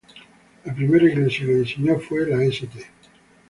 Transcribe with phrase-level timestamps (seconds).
[0.65, 2.69] La primera iglesia que diseñó fue la St.